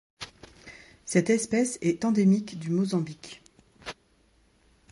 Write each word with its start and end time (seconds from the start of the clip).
Cette 1.05 1.29
espèce 1.29 1.77
est 1.83 2.05
endémique 2.05 2.57
du 2.57 2.71
Mozambique. 2.71 3.43